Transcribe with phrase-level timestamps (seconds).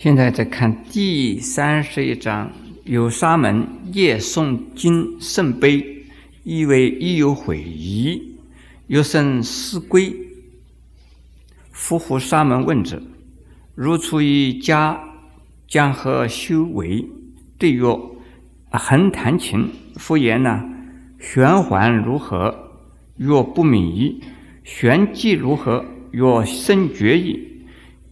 [0.00, 2.50] 现在再看第三十一章，
[2.84, 6.06] 有沙门夜诵经圣悲，
[6.42, 8.38] 以为亦有悔意，
[8.86, 10.10] 又生思归。
[11.70, 13.02] 复呼沙门问者：
[13.74, 14.98] 如出于家，
[15.68, 17.04] 将何修为？
[17.58, 17.84] 对曰：
[18.70, 19.68] 恒弹琴。
[19.96, 20.64] 复言呢？
[21.18, 22.72] 玄环如何？
[23.18, 24.18] 若不迷。
[24.64, 25.84] 玄机如何？
[26.10, 27.66] 若生觉矣。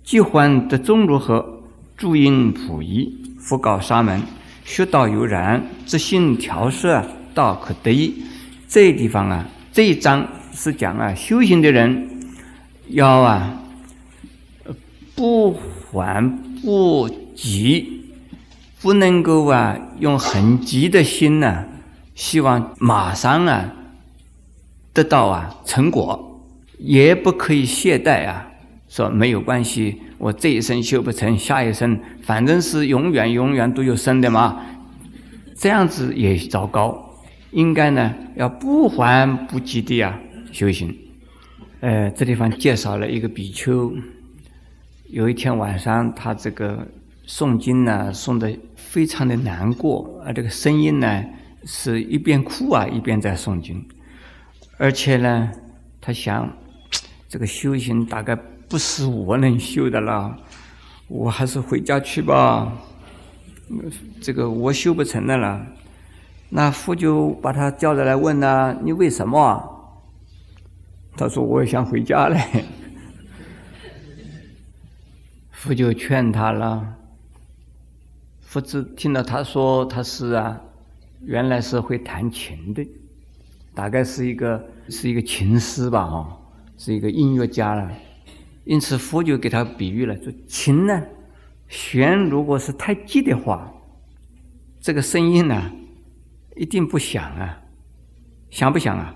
[0.05, 1.55] 即还得中如何？
[1.99, 4.23] 注音普仪，佛告沙门：
[4.65, 8.15] 学道悠然，自性调摄，道可得。
[8.69, 12.09] 这地方啊，这一章是讲啊，修行的人
[12.91, 13.61] 要啊，
[15.17, 18.05] 不缓不急，
[18.81, 21.65] 不能够啊，用很急的心呢，
[22.15, 23.73] 希望马上啊
[24.93, 26.45] 得到啊成果，
[26.79, 28.47] 也不可以懈怠啊，
[28.89, 30.01] 说没有关系。
[30.19, 34.61] 我这一生修不成，下一生反正是永远永远都有生的嘛，
[35.55, 37.05] 这样子也糟糕。
[37.53, 40.19] 应该呢要不缓不急的啊
[40.51, 40.95] 修行。
[41.81, 43.93] 呃，这地方介绍了一个比丘，
[45.07, 46.87] 有一天晚上他这个
[47.27, 51.25] 诵经呢诵的非常的难过，啊，这个声音呢
[51.65, 53.87] 是一边哭啊一边在诵经，
[54.77, 55.51] 而且呢
[56.01, 56.53] 他想
[57.29, 58.37] 这个修行大概。
[58.69, 60.37] 不是我能修的了，
[61.07, 62.71] 我还是回家去吧。
[64.21, 65.67] 这个我修不成的了。
[66.51, 69.63] 那父就把他叫着来问呢：“你为什么？”
[71.17, 72.41] 他说：“我想回家嘞。
[75.53, 76.95] ”父就劝他了。
[78.41, 80.59] 父子听到他说他是啊，
[81.21, 82.87] 原来是会弹琴的，
[83.75, 86.39] 大概是一个是一个琴师吧，哈，
[86.79, 87.91] 是一个音乐家了。
[88.69, 91.03] 因此，佛就给他比喻了，说琴呢，
[91.69, 93.73] 弦如果是太急的话，
[94.79, 95.73] 这个声音呢，
[96.55, 97.63] 一定不响啊，
[98.51, 99.15] 响不响啊？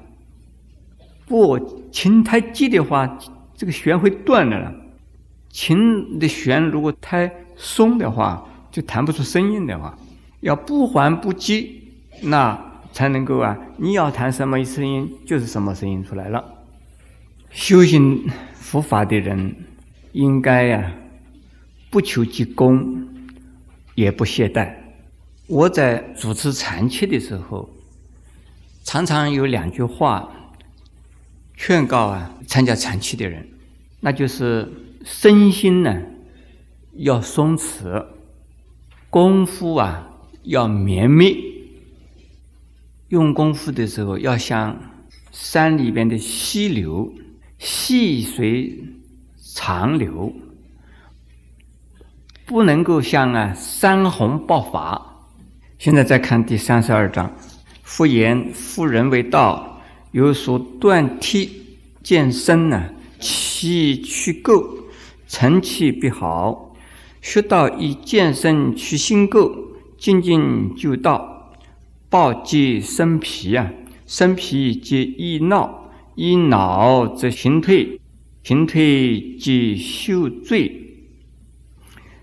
[1.27, 1.59] 不，
[1.91, 3.19] 琴太急的话，
[3.55, 4.73] 这个弦会断的了。
[5.51, 9.95] 琴的弦如果太松的话，就弹不出声音的话，
[10.41, 11.93] 要不缓不急，
[12.23, 12.59] 那
[12.91, 16.43] 才能够啊，你要弹什么声音，就是什么声音出来了。
[17.53, 18.31] 修行。
[18.73, 19.55] 佛法的人
[20.13, 20.95] 应该呀，
[21.91, 23.07] 不求急功，
[23.95, 24.75] 也不懈怠。
[25.47, 27.69] 我在主持禅期的时候，
[28.83, 30.33] 常常有两句话
[31.55, 33.47] 劝告啊参加禅期的人，
[34.01, 34.73] 那就是
[35.05, 36.01] 身心呢
[36.95, 38.07] 要松弛，
[39.11, 40.09] 功夫啊
[40.45, 41.37] 要绵密。
[43.09, 44.81] 用功夫的时候，要像
[45.31, 47.13] 山里边的溪流。
[47.65, 48.77] 细水
[49.55, 50.33] 长流，
[52.45, 55.01] 不能够像啊山洪爆发。
[55.79, 57.33] 现在再看第三十二章，
[57.85, 59.81] 复言妇人为道，
[60.11, 62.83] 有所断体见身呢，
[63.21, 64.67] 其去垢，
[65.29, 66.75] 成气必好。
[67.21, 69.57] 学道以健身去心垢，
[69.97, 71.55] 精进就道，
[72.11, 73.71] 暴即生皮啊，
[74.05, 75.79] 生皮即易闹。
[76.23, 77.99] 一恼则行退，
[78.45, 80.71] 行退即修罪。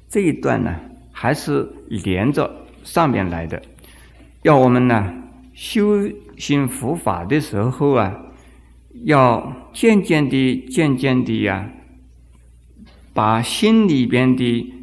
[0.08, 0.74] 这一段呢，
[1.12, 3.62] 还是连着上面来的。
[4.44, 5.14] 要我们呢
[5.54, 8.18] 修行佛法的时候啊，
[9.04, 11.70] 要渐渐的、渐渐的呀，
[13.14, 14.74] 把心里边的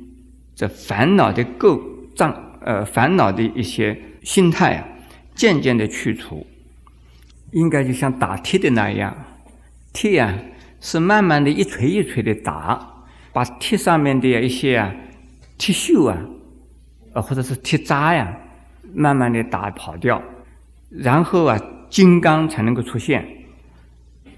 [0.54, 1.80] 这烦恼的垢
[2.14, 4.86] 障，呃，烦恼的一些心态啊，
[5.34, 6.46] 渐渐的去除。
[7.52, 9.16] 应该就像打铁的那样，
[9.92, 10.36] 铁啊
[10.80, 14.94] 是慢慢的一锤一锤的打，把铁上面的一些啊
[15.56, 16.18] 铁锈啊，
[17.14, 18.36] 呃或者是铁渣呀，
[18.92, 20.20] 慢慢的打跑掉，
[20.90, 21.58] 然后啊
[21.88, 23.26] 金刚才能够出现。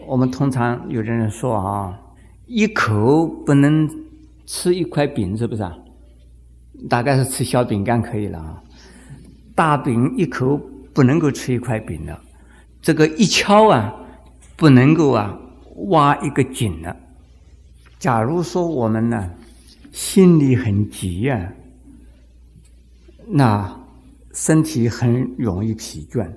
[0.06, 1.98] 我们通常有的人说啊，
[2.46, 3.88] 一口不能
[4.46, 5.75] 吃一块饼，是不是啊？
[6.88, 8.62] 大概是吃小饼干可以了啊，
[9.55, 10.60] 大饼一口
[10.94, 12.19] 不能够吃一块饼的。
[12.80, 13.94] 这个一敲啊，
[14.56, 15.38] 不能够啊
[15.88, 16.96] 挖一个井了。
[17.98, 19.30] 假如说我们呢
[19.92, 21.52] 心里很急呀，
[23.26, 23.80] 那
[24.32, 26.30] 身体很容易疲倦。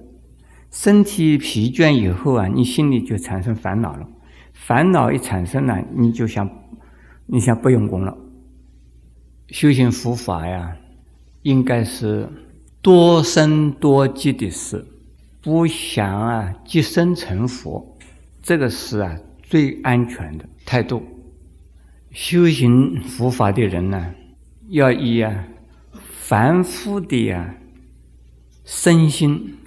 [0.71, 4.07] 身体疲倦以后啊，你心里就产生烦恼了。
[4.53, 6.49] 烦恼一产生呢，你就想
[7.25, 8.17] 你想不用功了。
[9.49, 10.77] 修行佛法呀，
[11.41, 12.29] 应该是
[12.81, 14.85] 多生多积的事。
[15.41, 17.97] 不想啊，即生成佛，
[18.43, 21.01] 这个是啊最安全的态度。
[22.11, 24.13] 修行佛法的人呢，
[24.69, 25.47] 要以啊
[26.19, 27.55] 凡夫的啊
[28.65, 29.57] 身心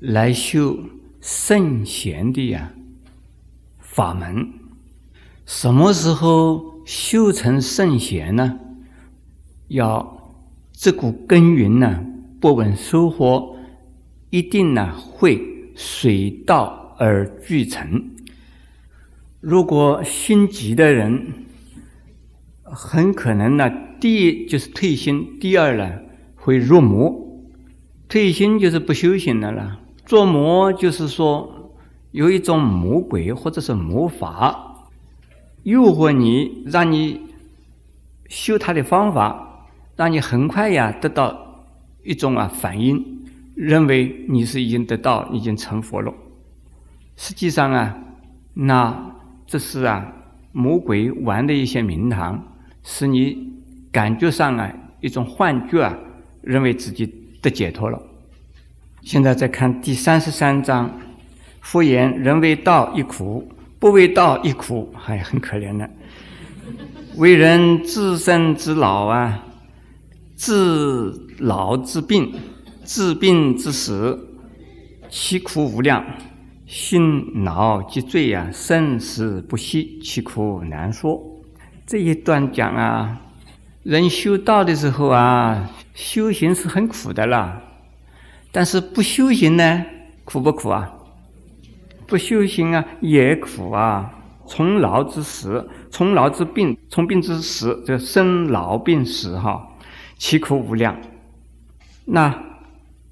[0.00, 0.76] 来修
[1.20, 2.72] 圣贤的呀
[3.78, 4.52] 法门。
[5.46, 8.58] 什么时候修成圣贤呢？
[9.68, 10.34] 要
[10.72, 12.04] 这股耕耘呢，
[12.40, 13.51] 不问收获，
[14.32, 15.38] 一定呢会
[15.74, 18.02] 水到而俱成。
[19.40, 21.34] 如果心急的人，
[22.62, 23.70] 很可能呢，
[24.00, 25.98] 第一就是退心，第二呢
[26.34, 27.14] 会入魔。
[28.08, 31.74] 退心就是不修行的了，做魔就是说
[32.12, 34.88] 有一种魔鬼或者是魔法，
[35.64, 37.20] 诱惑你，让你
[38.28, 41.66] 修他的方法，让你很快呀得到
[42.02, 43.11] 一种啊反应，
[43.64, 46.12] 认为你是已经得到，已经成佛了。
[47.16, 47.96] 实际上啊，
[48.54, 49.14] 那
[49.46, 50.12] 这是啊
[50.50, 52.48] 魔鬼玩的一些名堂。
[52.82, 53.52] 使你
[53.92, 54.68] 感觉上啊
[55.00, 55.96] 一种幻觉啊，
[56.40, 57.06] 认为自己
[57.40, 58.02] 得解脱了。
[59.02, 60.90] 现在再看第三十三章，
[61.60, 63.48] 复言人为道一苦，
[63.78, 65.88] 不为道一苦，还很可怜的。
[67.16, 69.44] 为人自生之老啊，
[70.34, 72.34] 自老自病，
[72.84, 74.36] 治病之死，
[75.08, 76.04] 其苦无量。
[76.66, 81.20] 心恼即罪呀，生死不息，其苦难说。
[81.86, 83.20] 这一段讲啊，
[83.82, 87.60] 人修道的时候啊，修行是很苦的啦。
[88.50, 89.84] 但是不修行呢，
[90.24, 90.90] 苦不苦啊？
[92.06, 94.10] 不修行啊，也苦啊。
[94.46, 99.68] 从劳之死，从劳之病，从病之死，这生老病死哈，
[100.16, 100.96] 其苦无量。
[102.04, 102.34] 那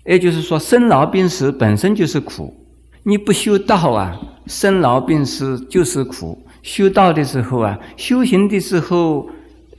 [0.04, 2.54] 也就是说，生老病死本身就是苦。
[3.02, 6.46] 你不修道啊，生老病死就是苦。
[6.62, 9.28] 修道的时候啊，修行的时候，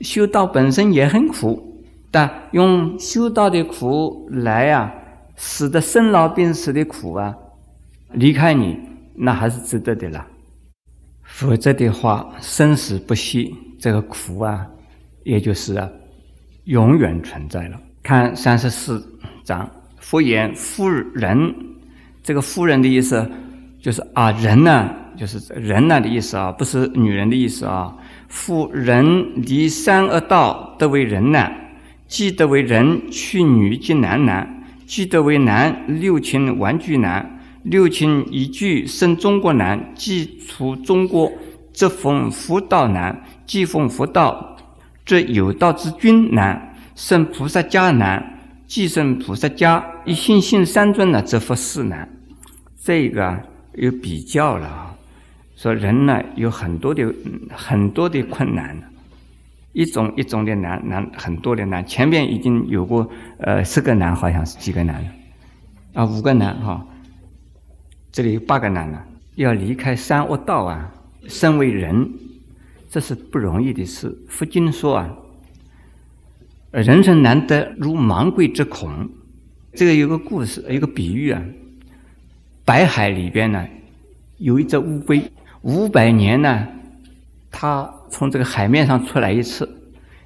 [0.02, 4.92] 修道本身也很苦，但用修道的苦来啊，
[5.36, 7.36] 使得生老病死的苦啊
[8.14, 8.80] 离开你，
[9.16, 10.26] 那还是值得的啦。
[11.24, 14.66] 否则的话，生死不息，这个苦啊，
[15.24, 15.88] 也就是啊，
[16.64, 17.80] 永远存在了。
[18.02, 19.02] 看三十四
[19.44, 19.70] 章，
[20.02, 21.56] 佛言夫人，
[22.22, 23.32] 这个夫人的意思
[23.82, 24.96] 就是啊，人呢。
[25.18, 27.94] 就是人呐的意思啊，不是女人的意思啊。
[28.28, 31.52] 夫人离三恶道，得为人难；
[32.08, 34.44] 既得为人，去女即男难；
[34.88, 37.24] 既得为男，六亲玩具难；
[37.62, 41.32] 六亲一聚，生中国难；既出中国，
[41.72, 43.14] 则奉佛道难；
[43.46, 44.58] 既奉佛道，
[45.06, 46.58] 则有道之君难；
[46.96, 48.24] 生菩萨家难；
[48.72, 52.08] 既生菩萨家，一心信三尊呢，则佛事难。
[52.82, 53.38] 这个
[53.74, 54.96] 有比较了啊。
[55.58, 57.14] 说人呢有很多的
[57.54, 58.82] 很多的困难，
[59.74, 61.86] 一种一种的难难很多的难。
[61.86, 65.06] 前面已经有过呃四个难，好像是几个难
[65.94, 66.88] 啊五个难哈，
[68.10, 69.06] 这里有八个难了。
[69.36, 70.90] 要离开三恶道啊，
[71.28, 72.10] 身为人，
[72.90, 74.18] 这是不容易的事。
[74.30, 75.10] 佛经说啊，
[76.72, 79.10] 人生难得如芒贵之孔。
[79.74, 81.42] 这个有个故事，有个比喻啊，
[82.64, 83.66] 白海里边呢
[84.38, 85.22] 有一只乌龟。
[85.64, 86.68] 五百年呢，
[87.52, 89.70] 它从这个海面上出来一次，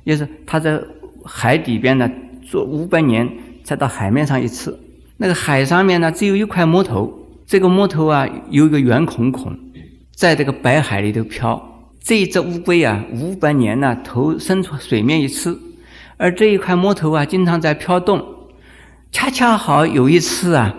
[0.03, 0.79] 也是它在
[1.25, 2.09] 海底边呢
[2.43, 3.27] 做五百年
[3.63, 4.79] 才到海面上一次。
[5.17, 9.57] 那个海上面呢只有一块木头，这个木头啊有一个圆孔孔，
[10.15, 11.71] 在这个白海里头漂。
[11.99, 15.59] 这一只乌龟啊，五百年呢头伸出水面一次，
[16.17, 18.23] 而这一块木头啊经常在飘动，
[19.11, 20.75] 恰恰好有一次啊，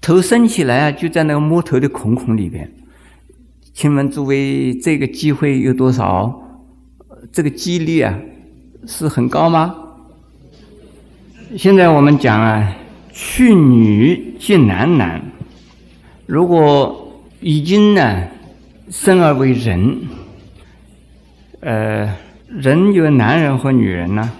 [0.00, 2.70] 头伸起来啊就在那个木头的孔孔里边。
[3.72, 6.42] 请问诸位，这个机会有多少？
[7.32, 8.18] 这个几率啊，
[8.86, 9.74] 是很高吗？
[11.56, 12.74] 现在我们讲啊，
[13.12, 15.22] 去女见男男。
[16.26, 18.24] 如果已经呢，
[18.90, 19.96] 生而为人，
[21.60, 22.12] 呃，
[22.48, 24.30] 人有男人和女人呢，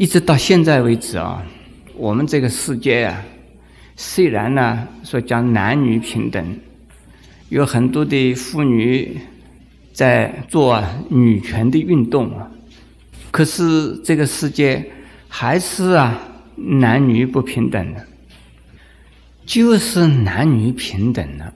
[0.00, 1.44] 一直到现在为止啊，
[1.94, 3.22] 我们这个世界啊，
[3.96, 6.58] 虽然呢说讲男女平等。
[7.50, 9.20] 有很多的妇女
[9.92, 12.50] 在做女权的运动啊，
[13.30, 14.82] 可是这个世界
[15.28, 16.18] 还是啊
[16.56, 18.02] 男女不平等的，
[19.44, 21.52] 就是男女平等的，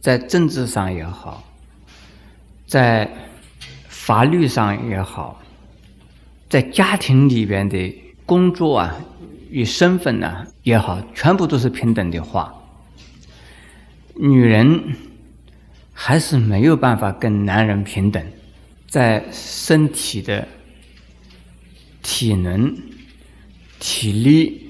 [0.00, 1.44] 在政治上也好，
[2.66, 3.08] 在
[3.86, 5.40] 法律上也好，
[6.48, 8.94] 在家庭里边的工作啊
[9.50, 12.54] 与身份呢也好，全部都是平等的话，
[14.14, 14.96] 女人。
[15.98, 18.22] 还是没有办法跟男人平等，
[18.86, 20.46] 在身体的
[22.02, 22.76] 体能、
[23.80, 24.68] 体力，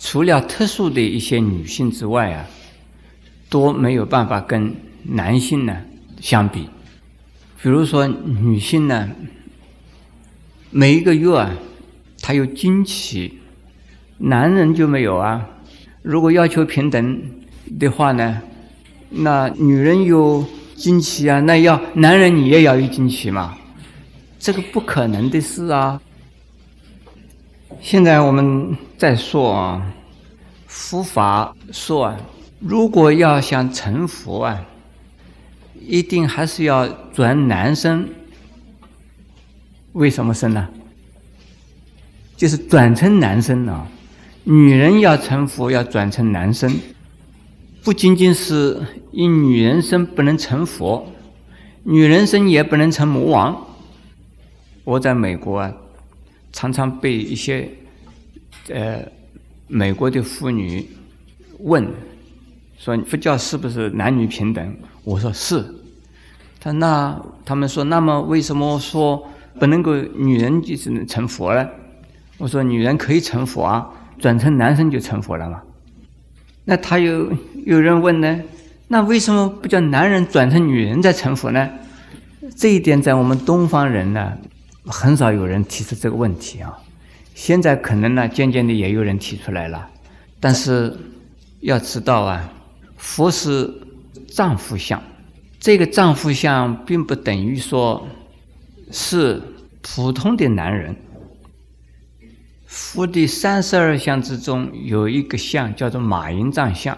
[0.00, 2.44] 除了特殊的一些女性之外啊，
[3.48, 5.80] 都没有办法跟男性呢
[6.20, 6.68] 相比。
[7.62, 9.08] 比如说女性呢，
[10.74, 11.54] 每一个月啊，
[12.22, 13.38] 她有经期，
[14.16, 15.46] 男人就没有啊。
[16.00, 17.22] 如果要求平等
[17.78, 18.40] 的话呢，
[19.10, 20.42] 那女人有
[20.74, 23.54] 经期啊，那要男人你也要有经期嘛？
[24.38, 26.00] 这个不可能的事啊！
[27.82, 29.92] 现在我们在说啊，
[30.66, 32.16] 佛法说啊，
[32.60, 34.58] 如果要想成佛啊，
[35.78, 38.08] 一定还是要转男生。
[39.92, 40.68] 为什么生呢？
[42.36, 43.86] 就是转成男生啊！
[44.44, 46.72] 女人要成佛，要转成男生，
[47.84, 48.80] 不仅仅是
[49.12, 51.06] 因女人生不能成佛，
[51.84, 53.66] 女人生也不能成魔王。
[54.82, 55.72] 我在美国啊，
[56.52, 57.68] 常常被一些
[58.68, 59.00] 呃
[59.68, 60.88] 美国的妇女
[61.60, 61.86] 问，
[62.76, 64.76] 说佛教是不是男女平等？
[65.04, 65.64] 我说是。
[66.58, 69.28] 他那他们说，那么为什么说
[69.58, 71.68] 不能够女人就是成佛了？
[72.38, 75.62] 我说女人可以成佛啊，转成男生就成佛了嘛。
[76.64, 77.32] 那他有
[77.64, 78.40] 有人问呢，
[78.88, 81.70] 那为什么不叫男人转成女人再成佛呢？
[82.56, 84.32] 这一点在我们东方人呢。
[84.84, 86.76] 很少有人提出这个问题啊，
[87.36, 89.88] 现在可能呢，渐渐的也有人提出来了。
[90.40, 90.92] 但是
[91.60, 92.52] 要知道啊，
[92.96, 93.72] 佛是
[94.26, 95.00] 丈夫相，
[95.60, 98.04] 这个丈夫相并不等于说
[98.92, 99.42] 是
[99.80, 100.94] 普通的男人。
[102.66, 106.96] 佛的三十二相之中有一个相叫做马云藏相，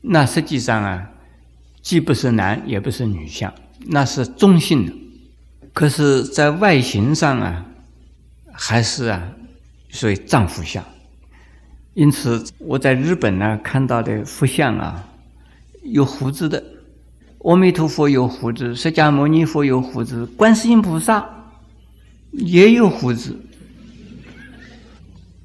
[0.00, 1.10] 那实际上啊，
[1.82, 3.52] 既不是男也不是女相，
[3.86, 4.92] 那是中性的。
[5.72, 7.66] 可是，在外形上啊，
[8.52, 9.32] 还是啊，
[9.88, 10.82] 属于丈夫相。
[11.94, 15.08] 因此，我在日本呢看到的佛像啊，
[15.82, 16.62] 有胡子的，
[17.46, 21.24] 阿弥陀佛有胡子，释迦牟尼佛有胡子，观世音菩萨
[22.32, 23.38] 也有胡子。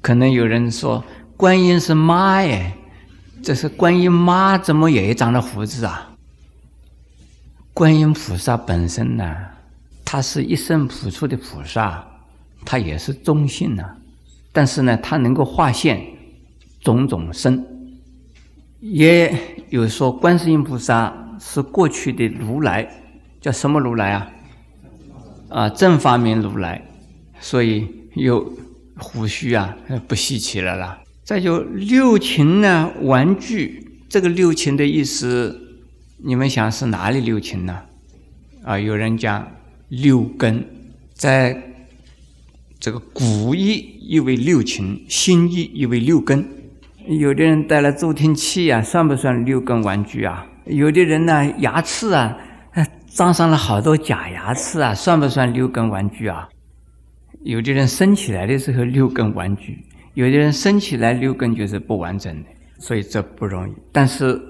[0.00, 1.04] 可能有人说，
[1.36, 2.72] 观音是妈耶，
[3.40, 6.16] 这是观音妈，怎么也长了胡子啊？
[7.72, 9.36] 观音菩萨本身呢？
[10.04, 12.04] 他是一生普出的菩萨，
[12.64, 13.88] 他也是中性呐。
[14.50, 16.04] 但是呢，他能够化现
[16.80, 17.64] 种种身。
[18.80, 19.32] 也
[19.70, 22.88] 有说，观世音菩萨是过去的如来，
[23.40, 24.32] 叫什么如来啊？
[25.48, 26.80] 啊，正法明如来。
[27.40, 28.56] 所以有
[28.96, 31.00] 胡须啊，不稀奇了啦。
[31.24, 33.88] 再就六情呢，玩具。
[34.08, 35.60] 这个六情的意思，
[36.24, 37.80] 你们想是哪里六情呢？
[38.62, 39.46] 啊，有人讲。
[39.88, 40.64] 六根，
[41.12, 41.54] 在
[42.80, 46.48] 这个古意意为六情，新意意为六根。
[47.06, 50.46] 有的人带了助听器啊，算不算六根玩具啊？
[50.64, 52.36] 有的人呢，牙齿啊，
[53.14, 56.48] 装上了好多假牙齿啊，算不算六根玩具啊？
[57.42, 59.78] 有的人生起来的时候六根玩具，
[60.14, 63.72] 有的人生起来六根就是不完整的，所以这不容易。
[63.90, 64.40] 但是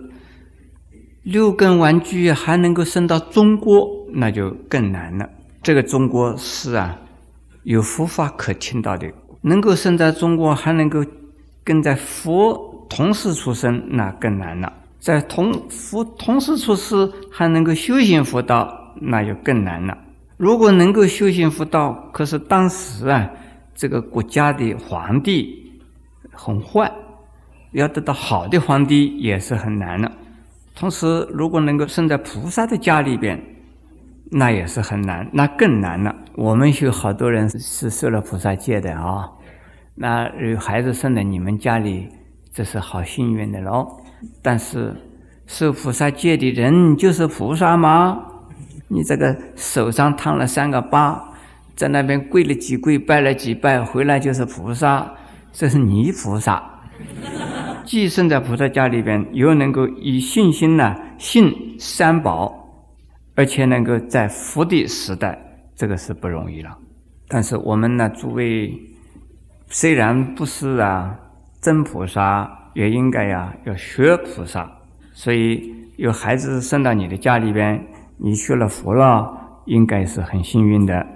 [1.23, 4.03] 六根玩具还能够生到中国。
[4.15, 5.27] 那就更难了。
[5.63, 7.01] 这个中国是啊，
[7.63, 11.03] 有佛法可听到的，能够生在中国，还能够
[11.65, 14.71] 跟在佛同时出生，那更难了。
[15.03, 16.95] 在同佛同时出世，
[17.29, 19.99] 还能够修行佛道，那就更难了。
[20.37, 23.29] 如果能够修行佛道，可是当时啊，
[23.75, 25.73] 这个国家的皇帝
[26.31, 26.89] 很坏，
[27.73, 30.09] 要得到好的皇帝也是很难的。
[30.73, 33.37] 同时，如果能够生在菩萨的家里边，
[34.31, 36.15] 那也是很难，那更难了。
[36.37, 39.29] 我们有好多人是受了菩萨戒的啊，
[39.97, 42.09] 那有孩子生在你们家里，
[42.53, 43.99] 这是好幸运的喽。
[44.41, 44.95] 但是
[45.47, 48.19] 受菩萨戒的人就是菩萨吗？
[48.89, 51.33] 你这个手上烫了三个疤，
[51.75, 55.15] 在那边跪了几跪，拜了几拜，回来就是菩萨，
[55.53, 56.63] 这是泥菩萨。
[57.85, 62.59] 既生在菩萨家里边，又能够以信心呢信三宝。
[63.35, 65.39] 而且能够在佛的时代，
[65.75, 66.77] 这个是不容易了。
[67.29, 68.79] 但是我们呢，诸位
[69.69, 71.19] 虽然不是啊
[71.59, 74.71] 真菩萨，也应该呀要学菩萨。
[75.13, 77.85] 所以有孩子生到你的家里边，
[78.17, 79.31] 你学了佛了，
[79.67, 81.07] 应该是很幸运的。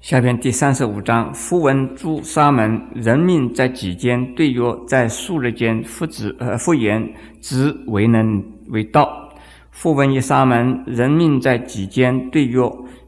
[0.00, 9.28] 下边第三十五章：复闻诸沙门，人命在己间，对曰：在数日间，复子呃复言，子为能为道。
[9.72, 12.60] 复闻一沙门，人命在己间，对曰：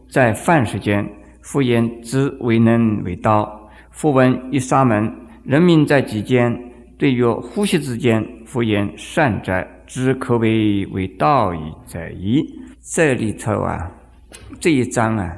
[0.09, 1.09] 在饭时间。
[1.42, 3.71] 复言之为能为道。
[3.90, 5.12] 复问一沙门：
[5.45, 6.69] 人命在己间，
[7.00, 12.45] 对于呼吸之间，复言善哉，知可为为道矣者矣。
[12.83, 13.90] 这里头啊，
[14.61, 15.35] 这一章啊，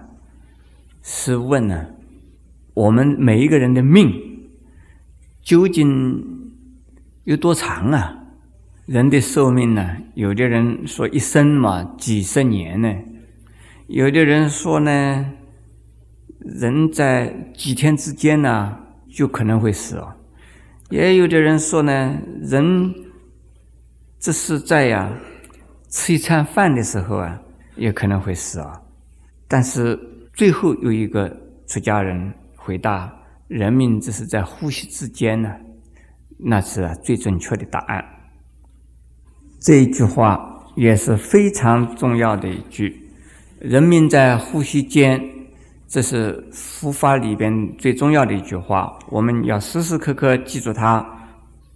[1.05, 1.87] 是问呢，
[2.75, 4.13] 我们每一个人的命
[5.41, 6.51] 究竟
[7.23, 8.13] 有多长啊？
[8.87, 9.97] 人的寿命呢？
[10.15, 12.93] 有的人说一生嘛，几十年呢；
[13.87, 15.33] 有的人说呢，
[16.41, 18.77] 人在几天之间呢，
[19.09, 20.13] 就可能会死哦。
[20.93, 22.95] 也有的人说呢，人
[24.21, 25.11] 这是在呀。
[25.89, 27.39] 吃一餐饭的时候啊，
[27.77, 28.81] 也可能会死啊。
[29.49, 29.99] 但是
[30.35, 31.35] 最后有一个
[31.67, 33.11] 出家人回答
[33.49, 35.51] ：“人命只是在呼吸之间呢。”
[36.39, 38.05] 那是最准确的答案。
[39.61, 43.11] 这一句话也是非常重要的一句
[43.61, 45.19] ：“人命在呼吸间。”
[45.93, 51.07] 这是佛法里边最重要的一句话，我们要时时刻刻记住它，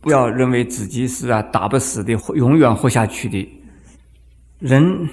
[0.01, 3.47] 不要认为自己是啊打不死的，永远活下去的。
[4.59, 5.07] 人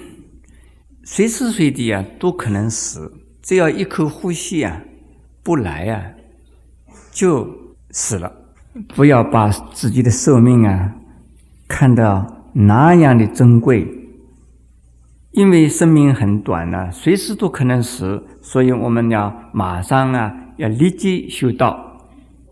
[1.02, 4.80] 随时随地啊都可能死，只要一口呼吸啊
[5.42, 6.02] 不来啊
[7.12, 7.46] 就
[7.90, 8.32] 死了。
[8.94, 10.94] 不要把自己的寿命啊
[11.68, 13.86] 看到那样的珍贵，
[15.34, 21.98] 因为生命很短呢，随时都可能死，所以我们要马上啊要立即修道。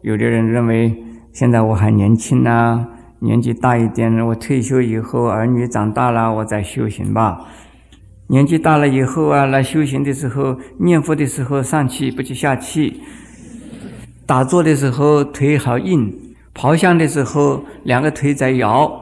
[0.02, 2.88] 有的人认为现在我还年轻呢。
[3.20, 7.46] 年纪大一点，我退休以后，儿女长大了，我再修行吧。
[8.26, 13.00] 年纪大了以后啊，来修行的时候，念佛的时候上气不接下气，
[14.26, 16.12] 打坐的时候腿好硬，
[16.52, 19.01] 跑香的时候两个腿在摇。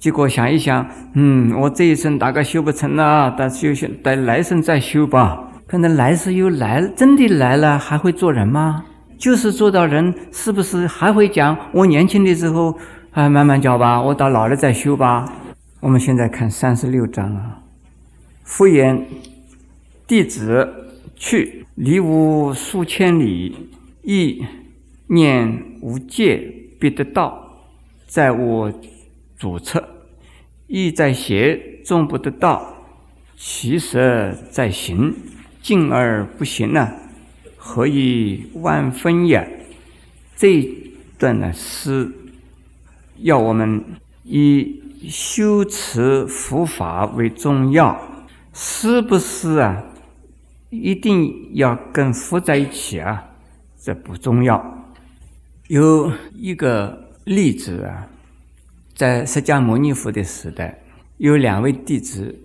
[0.00, 5.52] 结果想一想，嗯，我这一生大概修不成了，等修行，等来生再修吧。
[5.66, 8.82] 可能来世又来，真的来了，还会做人吗？
[9.18, 12.76] 就是做到人，是不是还会讲我年轻的时候？
[13.10, 15.30] 啊，慢慢教吧，我到老了再修吧。
[15.80, 17.58] 我们现在看三十六章啊。
[18.42, 19.06] 复言，
[20.06, 20.66] 弟子
[21.14, 23.68] 去，离无数千里，
[24.02, 24.42] 亦
[25.08, 26.42] 念无界，
[26.78, 27.66] 必得道，
[28.06, 28.72] 在我
[29.40, 29.80] 左侧；
[30.66, 32.74] 意在邪，众不得道，
[33.38, 35.14] 其实在行，
[35.62, 36.92] 静而不行呢？
[37.56, 39.66] 何以万分也？
[40.36, 42.12] 这一段呢是。
[43.22, 43.82] 要我们
[44.24, 47.98] 以修持佛法为重要，
[48.52, 49.84] 是不是啊？
[50.68, 53.24] 一定要跟佛在一起啊？
[53.78, 54.92] 这不重要。
[55.68, 58.06] 有一个例子啊，
[59.00, 60.78] 在释迦牟尼佛的时代，
[61.16, 62.38] 有两位弟子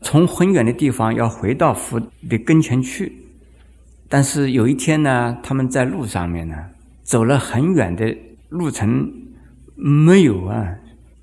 [0.00, 3.12] 从很远的地方要回到佛的跟前去，
[4.08, 6.54] 但是有一天呢，他们在路上面呢，
[7.02, 8.16] 走了很远的
[8.48, 9.12] 路程。
[9.74, 10.72] 没有啊，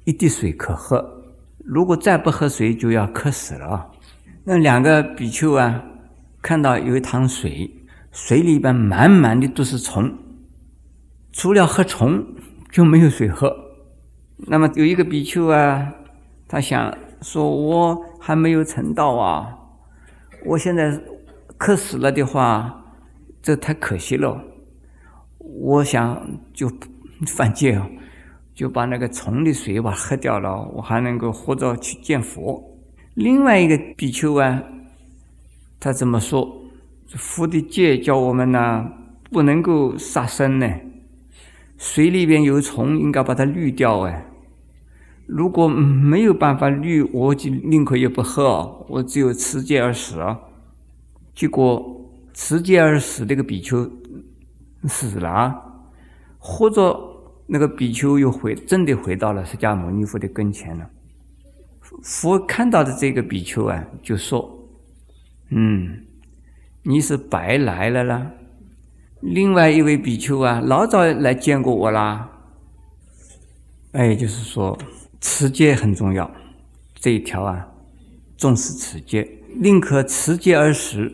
[0.04, 1.24] 一滴水可喝。
[1.64, 3.90] 如果再不喝水，就要渴死了。
[4.44, 5.82] 那两个比丘啊，
[6.42, 7.72] 看到有一塘水，
[8.12, 10.14] 水里边满满的都是虫，
[11.32, 12.26] 除了喝虫
[12.70, 13.69] 就没有水喝。
[14.48, 15.94] 那么有一个比丘啊，
[16.48, 19.58] 他想说：“我还没有成道啊，
[20.46, 21.00] 我现在
[21.58, 22.84] 渴死了的话，
[23.42, 24.42] 这太可惜了。
[25.38, 26.72] 我想就
[27.28, 27.82] 犯戒。”
[28.56, 32.62] 就把那个虫的水把喝掉了，我还能够活着去见佛。
[33.14, 34.62] 另外一个比丘啊，
[35.80, 36.62] 他怎么说？
[37.08, 38.86] 佛的戒教我们呢，
[39.32, 40.70] 不能够杀生呢。
[41.78, 44.26] 水里边有虫，应该把它滤掉哎。
[45.30, 50.18] 如果没有办法滤，我就宁可也不喝，我只有持戒而死。
[51.34, 53.90] 结果持戒而死，这个比丘
[54.88, 55.56] 死了，
[56.38, 57.06] 或者。
[57.52, 60.88] 那个比丘又回，真的回到了释迦牟尼佛的跟前了。
[62.04, 64.70] 佛看到的这个比丘啊，就说
[65.50, 66.06] ：“嗯，
[66.84, 68.32] 你是白来了啦。”
[69.22, 72.30] 另外一位比丘啊，老早来见过我啦。
[73.94, 74.78] 哎，就是说
[75.22, 76.30] 持戒很重要，
[76.96, 77.68] 这一条啊，
[78.38, 81.12] 重视持戒，宁可持戒而死，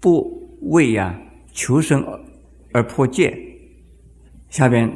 [0.00, 1.18] 不为呀
[1.52, 2.04] 求生
[2.72, 3.36] 而破戒。
[4.48, 4.90] 下边。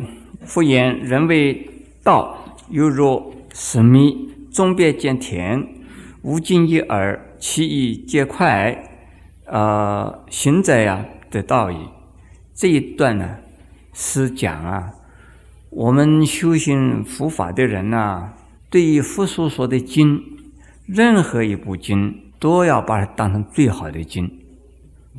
[0.45, 1.71] 复言人为
[2.03, 5.65] 道，犹如石米，终别见田，
[6.23, 8.91] 无尽一耳，其意皆快。
[9.45, 11.77] 呃，行者呀得道矣。
[12.53, 13.37] 这一段呢，
[13.93, 14.93] 是讲啊，
[15.71, 18.33] 我们修行佛法的人呐，
[18.73, 20.19] 对于佛所说的经，
[20.87, 24.27] 任何一部经，都要把它当成最好的经，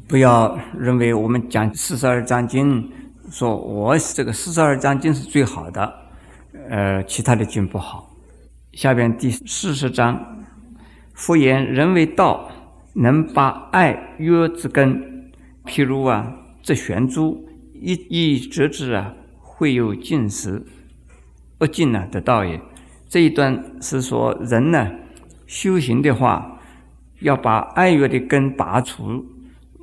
[0.07, 2.91] 不要认为我们讲四十二章经。
[3.29, 5.93] 说我这个四十二章经是最好的，
[6.67, 8.15] 呃，其他的经不好。
[8.71, 10.43] 下边第四十章，
[11.13, 12.49] 佛言人为道，
[12.95, 15.31] 能把爱约之根，
[15.65, 20.63] 譬如啊，这玄珠一一折之啊，会有尽时，
[21.59, 22.59] 不尽呢得道也。
[23.13, 24.91] 这一段是说人呢
[25.45, 26.59] 修行的话，
[27.19, 29.23] 要把爱约的根拔除，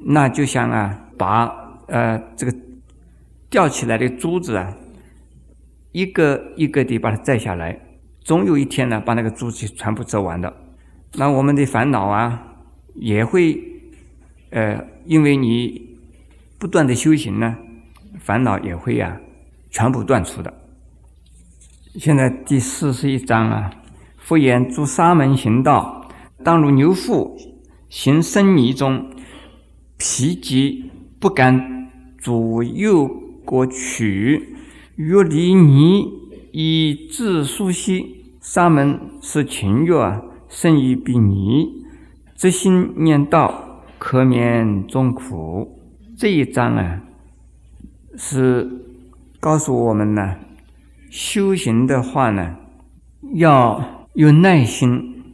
[0.04, 1.46] 那就像啊把
[1.86, 2.52] 呃这个。
[3.48, 4.76] 吊起来的珠子啊，
[5.92, 7.80] 一个一个的把它摘下来，
[8.20, 10.52] 总有一天呢，把那个珠子全部摘完的。
[11.14, 12.56] 那我们的烦恼啊，
[12.94, 13.60] 也会，
[14.50, 15.96] 呃，因为你
[16.58, 17.56] 不断的修行呢，
[18.18, 19.20] 烦恼也会啊，
[19.70, 20.59] 全部断除的。
[21.96, 23.68] 现在第四十一章啊，
[24.16, 26.08] 复言诸沙门行道，
[26.44, 27.36] 当如牛腹
[27.88, 29.10] 行深泥中，
[29.98, 33.10] 疲极不敢左右。
[33.44, 34.54] 过取
[34.94, 36.06] 欲离泥
[36.52, 41.84] 以自疏息，沙门是情欲啊，胜于比泥，
[42.36, 45.80] 执心念道，可免众苦。
[46.16, 47.02] 这一章啊，
[48.16, 48.70] 是
[49.40, 50.36] 告诉我们呢，
[51.10, 52.56] 修行的话呢，
[53.34, 55.24] 要有耐心，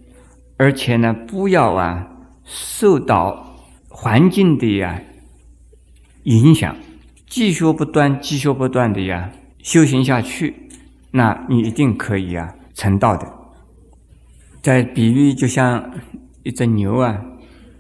[0.57, 2.09] 而且呢，不要啊
[2.45, 3.57] 受到
[3.89, 5.01] 环境的呀
[6.25, 6.75] 影响。
[7.27, 9.31] 继续不断，继续不断的呀，
[9.63, 10.55] 修行下去，
[11.11, 13.31] 那你一定可以啊成道的。
[14.63, 15.93] 在比喻，就像
[16.43, 17.21] 一只牛啊，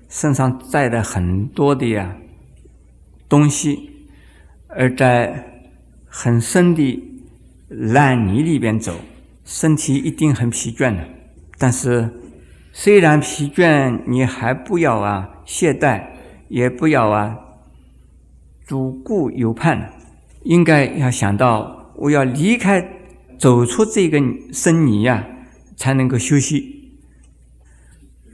[0.09, 2.15] 身上载了很多的呀
[3.29, 3.91] 东西，
[4.69, 5.63] 而在
[6.05, 7.03] 很深的
[7.69, 8.95] 烂泥里边走，
[9.45, 11.05] 身体一定很疲倦的。
[11.59, 12.11] 但是
[12.73, 16.07] 虽然疲倦，你还不要啊懈怠，
[16.49, 17.37] 也不要啊。
[18.67, 19.93] 主顾有盼，
[20.43, 22.87] 应该要想到我要离开，
[23.39, 24.21] 走出这个
[24.53, 25.27] 深泥呀，
[25.77, 26.99] 才能够休息。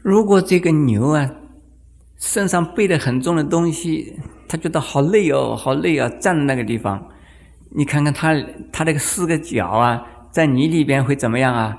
[0.02, 1.30] 如果这个牛啊，
[2.18, 4.14] 身上背的很重的东西，
[4.48, 7.08] 他觉得好累哦，好累啊，站在那个地方，
[7.74, 8.34] 你看看他
[8.70, 11.78] 他那个四个脚啊，在泥里边会怎么样啊？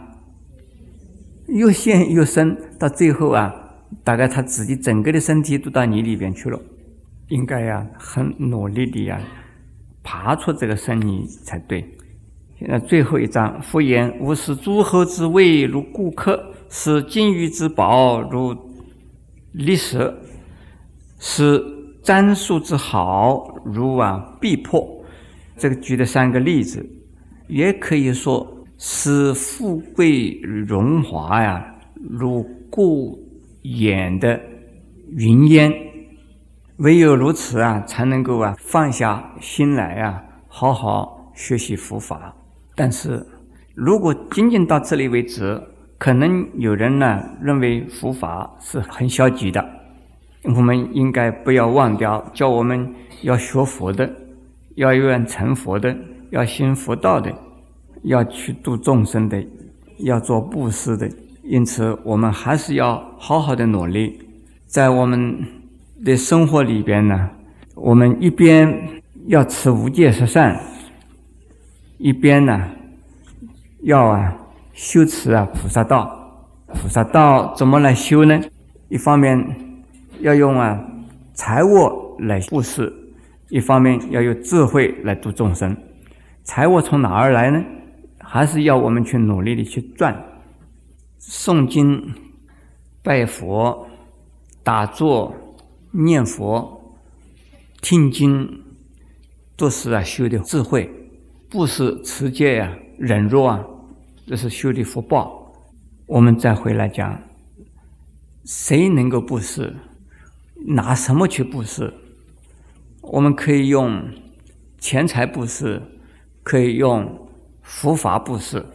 [1.48, 3.54] 越陷越深，到最后啊，
[4.04, 6.60] 大概他自己整个的身体都到泥里边去了。
[7.30, 9.22] 应该呀，很努力的呀，
[10.04, 11.86] 爬出这个生泥才对。
[12.58, 18.56] 现在最后一章，复言吾视诸侯之位如顾客，视金玉之宝如
[19.54, 20.14] 砾石，
[21.20, 21.64] 是
[22.02, 24.93] 战术之好如啊碧破。
[25.64, 26.86] 这个举的三个例子，
[27.48, 28.46] 也可以说
[28.78, 31.66] 是富贵荣华呀，
[32.10, 33.18] 如过
[33.62, 34.38] 眼的
[35.16, 35.74] 云烟。
[36.80, 42.36] 唯有如此啊，才能够啊放下心来啊，好好学习佛法。
[42.76, 43.26] 但是，
[43.74, 45.64] 如果仅仅到这里为止，
[45.98, 49.66] 可能有人呢认为佛法是很消极的。
[50.44, 54.14] 我们应该不要忘掉，叫我们要学佛的，
[54.76, 55.96] 要愿成佛的，
[56.30, 57.34] 要行佛道的，
[58.04, 59.44] 要去度众生的，
[60.00, 61.10] 要做布施的。
[61.44, 64.20] 因此，我们还是要好好的努力，
[64.68, 65.44] 在我们。
[66.04, 67.30] 的生活里边呢，
[67.76, 70.60] 我们一边要持无戒十善，
[71.98, 72.62] 一边呢
[73.84, 74.38] 要啊
[74.74, 76.20] 修持啊菩萨道。
[76.68, 78.38] 菩萨道怎么来修呢？
[78.90, 79.42] 一方面
[80.20, 80.78] 要用啊
[81.34, 82.92] 财物来布施，
[83.54, 85.78] 一方面要有智慧来度众生。
[86.44, 87.64] 财物从哪儿来呢？
[88.18, 90.20] 还是要我们去努力的去赚。
[91.20, 92.16] 诵经、
[93.04, 93.88] 拜佛、
[94.64, 95.36] 打坐。
[95.92, 96.98] 念佛、
[97.80, 98.64] 听经，
[99.56, 100.90] 都是啊修的智慧；
[101.48, 103.64] 布施、持戒呀、忍辱啊，
[104.26, 105.54] 这是修的福报。
[106.08, 107.22] 我们再回来讲，
[108.46, 109.76] 谁能够布施？
[110.66, 111.94] 拿什么去布施？
[113.04, 114.04] 我们可以用
[114.80, 115.82] 钱财布施，
[116.42, 117.28] 可以用
[117.62, 118.66] 佛法布施。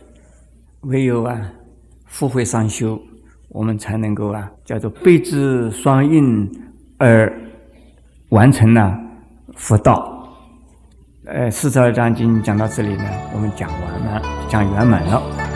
[0.82, 1.52] 唯有啊，
[2.06, 3.00] 福慧双修，
[3.48, 6.48] 我们才能够啊，叫做悲智双运。
[7.00, 7.32] 而
[8.30, 8.98] 完成了
[9.54, 10.28] 佛道。
[11.26, 15.47] 呃，四十二章经讲到这里呢，我们讲完了，讲圆满了。